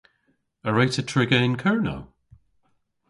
A 0.67 0.69
wre'ta 0.71 1.03
triga 1.11 1.37
yn 1.47 1.55
Kernow? 1.63 2.01